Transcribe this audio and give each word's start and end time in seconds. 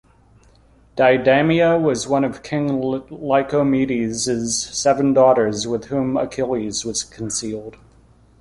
Deidamia 0.97 1.79
was 1.79 2.07
one 2.07 2.23
of 2.23 2.41
King 2.41 2.69
Lycomedes's 3.11 4.59
seven 4.75 5.13
daughters 5.13 5.67
with 5.67 5.85
whom 5.89 6.17
Achilles 6.17 6.83
was 6.83 7.03
concealed. 7.03 7.77